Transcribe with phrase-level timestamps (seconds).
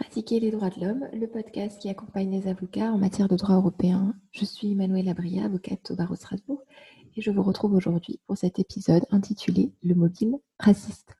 [0.00, 3.56] Pratiquer les droits de l'homme, le podcast qui accompagne les avocats en matière de droit
[3.56, 4.14] européen.
[4.32, 6.62] Je suis Manuela Abria, avocate au barreau de Strasbourg,
[7.16, 11.18] et je vous retrouve aujourd'hui pour cet épisode intitulé Le mobile raciste.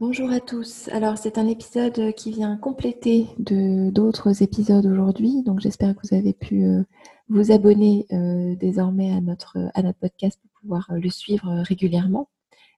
[0.00, 0.88] Bonjour à tous.
[0.88, 6.32] Alors c'est un épisode qui vient compléter d'autres épisodes aujourd'hui, donc j'espère que vous avez
[6.32, 6.82] pu euh,
[7.28, 12.28] vous abonner euh, désormais à notre, à notre podcast pour pouvoir euh, le suivre régulièrement.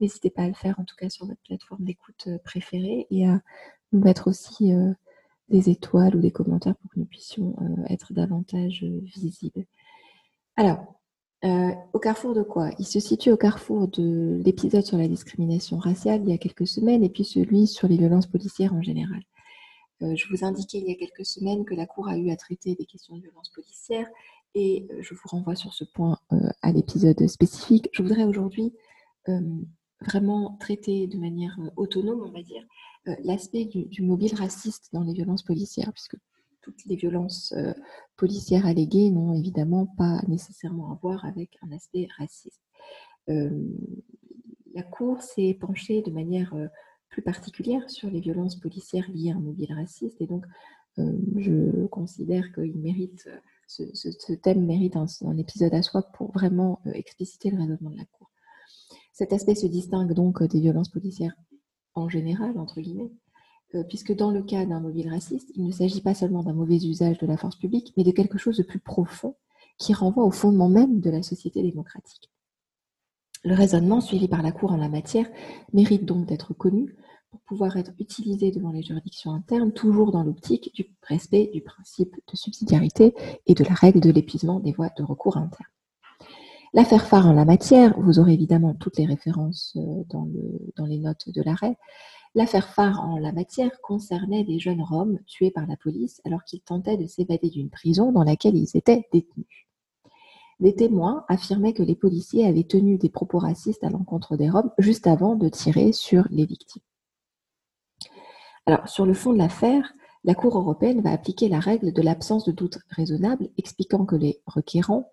[0.00, 3.42] N'hésitez pas à le faire en tout cas sur votre plateforme d'écoute préférée et à
[3.92, 4.92] nous mettre aussi euh,
[5.48, 9.64] des étoiles ou des commentaires pour que nous puissions euh, être davantage euh, visibles.
[10.56, 10.94] Alors,
[11.92, 12.72] au carrefour de quoi?
[12.80, 16.66] Il se situe au carrefour de l'épisode sur la discrimination raciale il y a quelques
[16.66, 19.22] semaines et puis celui sur les violences policières en général.
[20.00, 22.74] je vous indiquais il y a quelques semaines que la Cour a eu à traiter
[22.74, 24.08] des questions de violences policières
[24.56, 26.18] et je vous renvoie sur ce point
[26.60, 27.88] à l'épisode spécifique.
[27.92, 28.74] Je voudrais aujourd'hui
[30.00, 32.64] vraiment traiter de manière autonome, on va dire,
[33.08, 36.16] euh, l'aspect du, mobile raciste dans les violences policières, puisque
[36.60, 37.72] toutes les violences euh,
[38.16, 42.60] policières alléguées n'ont évidemment pas nécessairement à voir avec un aspect raciste.
[43.28, 43.50] Euh,
[44.74, 46.54] la Cour s'est penchée de manière
[47.08, 50.44] plus particulière sur les violences policières liées à un mobile raciste, et donc
[51.36, 53.28] je considère qu'il mérite,
[53.66, 58.27] ce, thème mérite un, épisode à soi pour vraiment expliciter le raisonnement de la Cour.
[59.18, 61.34] Cet aspect se distingue donc des violences policières
[61.96, 63.10] en général, entre guillemets,
[63.74, 66.76] euh, puisque dans le cas d'un mobile raciste, il ne s'agit pas seulement d'un mauvais
[66.76, 69.34] usage de la force publique, mais de quelque chose de plus profond
[69.76, 72.30] qui renvoie au fondement même de la société démocratique.
[73.42, 75.28] Le raisonnement suivi par la Cour en la matière
[75.72, 76.94] mérite donc d'être connu
[77.32, 82.14] pour pouvoir être utilisé devant les juridictions internes, toujours dans l'optique du respect du principe
[82.14, 83.16] de subsidiarité
[83.46, 85.66] et de la règle de l'épuisement des voies de recours internes.
[86.74, 91.30] L'affaire phare en la matière, vous aurez évidemment toutes les références euh, dans, les notes
[91.30, 91.78] de l'arrêt.
[92.34, 96.60] L'affaire phare en la matière concernait des jeunes Roms tués par la police alors qu'ils
[96.60, 99.66] tentaient de s'évader d'une prison dans laquelle ils étaient détenus.
[100.60, 104.70] Des témoins affirmaient que les policiers avaient tenu des propos racistes à l'encontre des Roms
[104.78, 106.82] juste avant de tirer sur les victimes.
[108.66, 109.94] Alors, sur le fond de l'affaire,
[110.24, 114.42] la Cour européenne va appliquer la règle de l'absence de doute raisonnable, expliquant que les
[114.46, 115.10] requérants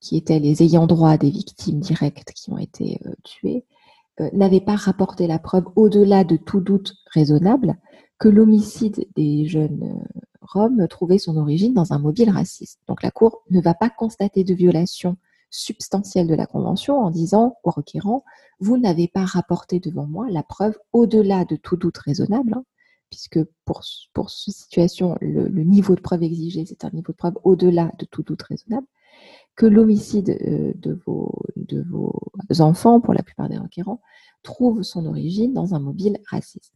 [0.00, 3.64] qui étaient les ayants droit des victimes directes qui ont été euh, tuées,
[4.20, 7.76] euh, n'avaient pas rapporté la preuve au-delà de tout doute raisonnable
[8.18, 12.80] que l'homicide des jeunes euh, Roms trouvait son origine dans un mobile raciste.
[12.88, 15.16] Donc la Cour ne va pas constater de violation
[15.50, 18.24] substantielle de la Convention en disant au requérant,
[18.60, 22.64] vous n'avez pas rapporté devant moi la preuve au-delà de tout doute raisonnable, hein,
[23.10, 23.82] puisque pour,
[24.12, 27.92] pour cette situation, le, le niveau de preuve exigé, c'est un niveau de preuve au-delà
[27.98, 28.86] de tout doute raisonnable
[29.56, 32.22] que l'homicide euh, de vos,
[32.60, 34.00] enfants, pour la plupart des requérants,
[34.42, 36.72] trouve son origine dans un mobile raciste.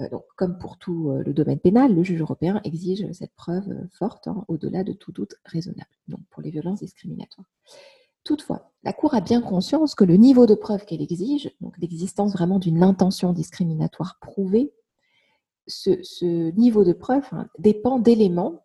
[0.00, 3.68] Euh, comme pour tout euh, le domaine pénal, le juge européen exige cette preuve
[3.98, 7.46] forte, hein, au-delà de tout doute raisonnable, donc pour les violences discriminatoires.
[8.24, 12.32] Toutefois, la Cour a bien conscience que le niveau de preuve qu'elle exige, donc l'existence
[12.32, 14.72] vraiment d'une intention discriminatoire prouvée,
[15.66, 18.63] ce, niveau de preuve hein, dépend d'éléments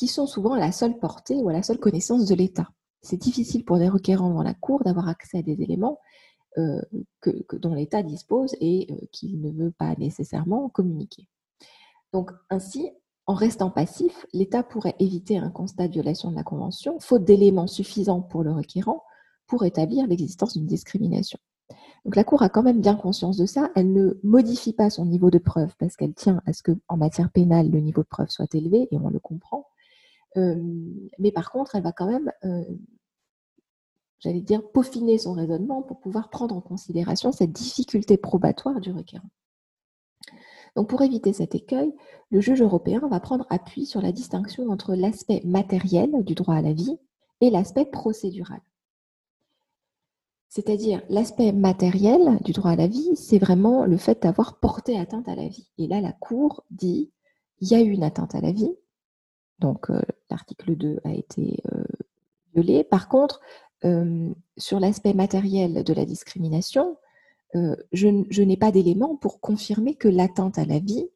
[0.00, 2.70] qui sont souvent à la seule portée ou à la seule connaissance de l'État.
[3.02, 5.98] C'est difficile pour des requérants devant la Cour d'avoir accès à des éléments
[6.56, 6.80] euh,
[7.20, 11.28] que, dont l'État dispose et euh, qu'il ne veut pas nécessairement communiquer.
[12.14, 12.90] Donc ainsi,
[13.26, 17.66] en restant passif, l'État pourrait éviter un constat de violation de la Convention, faute d'éléments
[17.66, 19.04] suffisants pour le requérant
[19.48, 21.38] pour établir l'existence d'une discrimination.
[22.06, 23.70] Donc la Cour a quand même bien conscience de ça.
[23.76, 27.30] Elle ne modifie pas son niveau de preuve parce qu'elle tient à ce qu'en matière
[27.30, 29.66] pénale, le niveau de preuve soit élevé, et on le comprend
[30.36, 32.32] mais par contre, elle va quand même,
[34.18, 39.30] j'allais dire, peaufiner son raisonnement pour pouvoir prendre en considération cette difficulté probatoire du requérant.
[40.76, 41.92] Donc pour éviter cet écueil,
[42.30, 46.62] le juge européen va prendre appui sur la distinction entre l'aspect matériel du droit à
[46.62, 46.96] la vie
[47.40, 48.60] et l'aspect procédural.
[50.48, 55.28] C'est-à-dire l'aspect matériel du droit à la vie, c'est vraiment le fait d'avoir porté atteinte
[55.28, 55.70] à la vie.
[55.78, 57.10] Et là, la Cour dit,
[57.60, 58.72] il y a eu une atteinte à la vie,
[59.60, 61.84] donc euh, l'article 2 a été euh,
[62.54, 62.82] violé.
[62.82, 63.40] Par contre,
[63.84, 66.96] euh, sur l'aspect matériel de la discrimination,
[67.92, 71.08] je, n'ai pas d'éléments pour confirmer que l'atteinte à la vie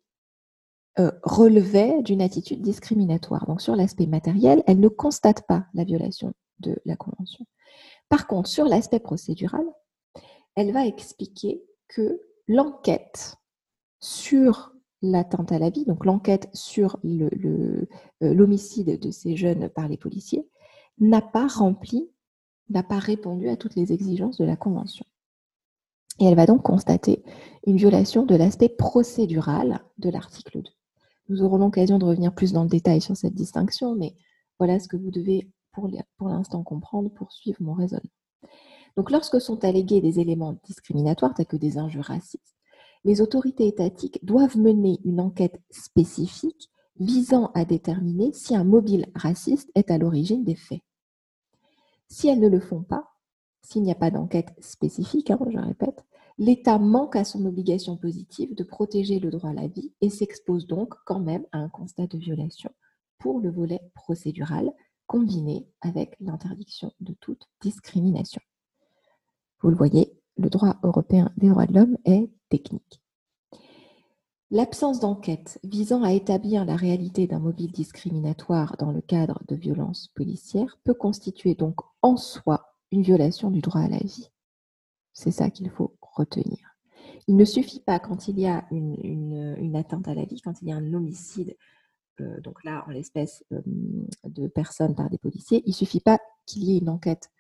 [1.23, 3.47] relevait d'une attitude discriminatoire.
[3.47, 7.47] Donc sur l'aspect matériel, elle ne constate pas la violation de la Convention.
[8.09, 9.65] Par contre, sur l'aspect procédural,
[10.57, 13.37] elle va expliquer que l'enquête
[14.01, 14.74] sur
[15.05, 17.87] l'atteinte à la vie, donc l'enquête sur euh,
[18.21, 20.47] l'homicide de ces jeunes par les policiers,
[20.99, 22.11] n'a pas rempli,
[22.71, 25.05] n'a pas répondu à toutes les exigences de la Convention.
[26.21, 27.25] Et elle va donc constater
[27.67, 30.71] une violation de l'aspect procédural de l'article 2.
[31.29, 34.15] Nous aurons l'occasion de revenir plus dans le détail sur cette distinction, mais
[34.59, 35.89] voilà ce que vous devez pour,
[36.29, 38.11] l'instant comprendre pour suivre mon raisonnement.
[38.97, 42.54] Donc lorsque sont allégués des éléments discriminatoires tels que des injures racistes,
[43.05, 49.71] les autorités étatiques doivent mener une enquête spécifique visant à déterminer si un mobile raciste
[49.75, 50.81] est à l'origine des faits.
[52.09, 53.11] Si elles ne le font pas,
[53.63, 56.05] s'il n'y a pas d'enquête spécifique, hein, je répète,
[56.39, 60.67] l'État manque à son obligation positive de protéger le droit à la vie et s'expose
[60.67, 62.71] donc quand même à un constat de violation
[63.19, 64.71] pour le volet procédural
[65.07, 68.41] combiné avec l'interdiction de toute discrimination.
[69.61, 73.01] Vous le voyez, le droit européen des droits de l'homme est technique.
[74.51, 80.09] L'absence d'enquête visant à établir la réalité d'un mobile discriminatoire dans le cadre de violences
[80.15, 84.31] policières peut constituer donc en soi une violation du droit à la vie.
[85.13, 86.77] C'est ça qu'il faut retenir.
[87.27, 90.69] Il ne suffit pas quand il y a une, atteinte à la vie, quand il
[90.69, 91.57] y a un homicide,
[92.21, 93.61] euh, donc là en l'espèce euh,
[94.25, 97.31] de personnes par des policiers, il ne suffit pas qu'il y ait une enquête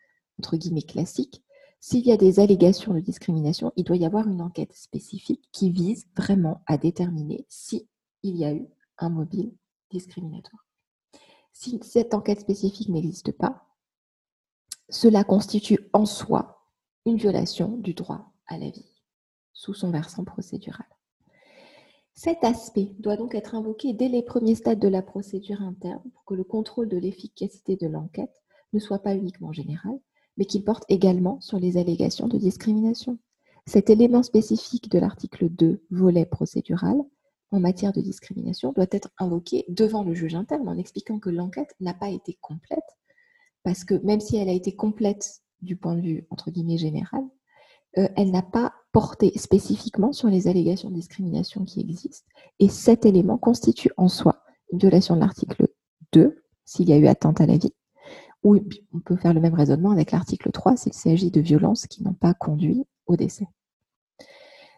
[0.40, 1.43] entre guillemets classique
[1.86, 5.68] s'il y a des allégations de discrimination, il doit y avoir une enquête spécifique qui
[5.68, 7.84] vise vraiment à déterminer s'il
[8.22, 8.66] y a eu
[8.96, 9.52] un mobile
[9.90, 10.66] discriminatoire.
[11.52, 13.66] Si cette enquête spécifique n'existe pas,
[14.88, 16.66] cela constitue en soi
[17.04, 19.02] une violation du droit à la vie
[19.52, 20.88] sous son versant procédural.
[22.14, 26.24] Cet aspect doit donc être invoqué dès les premiers stades de la procédure interne pour
[26.24, 28.42] que le contrôle de l'efficacité de l'enquête
[28.72, 30.00] ne soit pas uniquement général,
[30.36, 33.18] mais qu'il porte également sur les allégations de discrimination.
[33.66, 36.96] Cet élément spécifique de l'article 2, volet procédural,
[37.50, 41.74] en matière de discrimination, doit être invoqué devant le juge interne en expliquant que l'enquête
[41.80, 42.78] n'a pas été complète,
[43.62, 47.22] parce que même si elle a été complète du point de vue, entre guillemets, général,
[47.96, 52.28] euh, elle n'a pas porté spécifiquement sur les allégations de discrimination qui existent,
[52.58, 54.42] et cet élément constitue en soi
[54.72, 55.68] une violation de l'article
[56.12, 57.72] 2, s'il y a eu atteinte à la vie,
[58.44, 58.58] ou
[58.92, 62.14] on peut faire le même raisonnement avec l'article 3 s'il s'agit de violences qui n'ont
[62.14, 63.48] pas conduit au décès.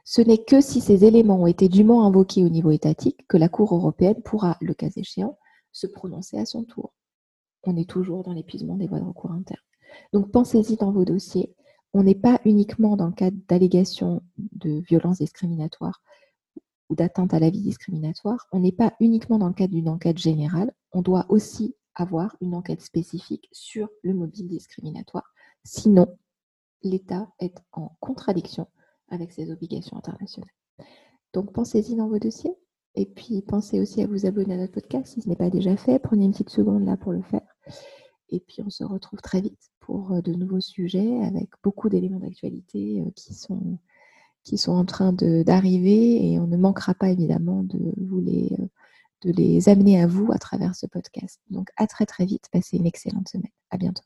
[0.05, 3.49] Ce n'est que si ces éléments ont été dûment invoqués au niveau étatique que la
[3.49, 5.37] Cour européenne pourra, le cas échéant,
[5.73, 6.95] se prononcer à son tour.
[7.65, 9.61] On est toujours dans l'épuisement des voies de recours internes.
[10.13, 11.53] Donc pensez-y dans vos dossiers.
[11.93, 16.03] On n'est pas uniquement dans le cadre d'allégations de violences discriminatoires
[16.89, 18.47] ou d'atteinte à la vie discriminatoire.
[18.53, 20.73] On n'est pas uniquement dans le cadre d'une enquête générale.
[20.93, 25.35] On doit aussi avoir une enquête spécifique sur le mobile discriminatoire.
[25.65, 26.17] Sinon,
[26.83, 28.69] l'État est en contradiction
[29.09, 30.51] avec ses obligations internationales.
[31.33, 32.55] Donc pensez-y dans vos dossiers
[32.95, 35.77] et puis pensez aussi à vous abonner à notre podcast si ce n'est pas déjà
[35.77, 35.99] fait.
[35.99, 37.57] Prenez une petite seconde là pour le faire.
[38.29, 42.19] Et puis on se retrouve très vite pour euh, de nouveaux sujets avec beaucoup d'éléments
[42.19, 43.79] d'actualité euh, qui sont,
[44.43, 48.67] qui sont en train d'arriver et on ne manquera pas évidemment de vous les euh,
[49.23, 51.41] de les amener à vous à travers ce podcast.
[51.51, 53.53] Donc à très très vite, passez une excellente semaine.
[53.71, 54.03] À bientôt.